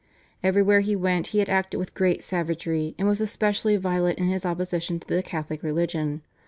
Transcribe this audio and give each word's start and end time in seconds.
Everywhere 0.41 0.79
he 0.79 0.95
went 0.95 1.27
he 1.27 1.37
had 1.37 1.47
acted 1.47 1.77
with 1.77 1.93
great 1.93 2.23
savagery, 2.23 2.95
and 2.97 3.07
was 3.07 3.21
especially 3.21 3.75
violent 3.77 4.17
in 4.17 4.29
his 4.29 4.47
opposition 4.47 4.99
to 4.99 5.07
the 5.07 5.21
Catholic 5.21 5.61
religion. 5.61 6.23